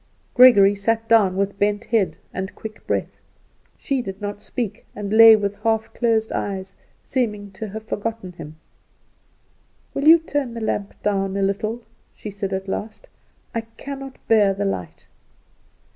Gregory 0.33 0.73
sat 0.73 1.07
down, 1.07 1.37
with 1.37 1.59
bent 1.59 1.85
head 1.85 2.15
and 2.33 2.55
quick 2.55 2.87
breath. 2.87 3.19
She 3.77 4.01
did 4.01 4.19
not 4.19 4.41
speak, 4.41 4.83
and 4.95 5.13
lay 5.13 5.35
with 5.35 5.57
half 5.61 5.93
closed 5.93 6.31
eyes, 6.31 6.75
seeming 7.05 7.51
to 7.51 7.67
have 7.69 7.83
forgotten 7.83 8.31
him. 8.31 8.55
"Will 9.93 10.07
you 10.07 10.17
turn 10.17 10.55
the 10.55 10.59
lamp 10.61 10.95
down 11.03 11.37
a 11.37 11.43
little?" 11.43 11.83
she 12.15 12.31
said 12.31 12.51
at 12.51 12.67
last; 12.67 13.09
"I 13.53 13.61
cannot 13.77 14.17
bear 14.27 14.55
the 14.55 14.65
light." 14.65 15.05